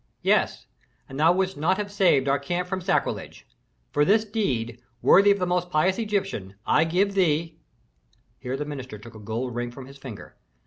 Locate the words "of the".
5.29-5.45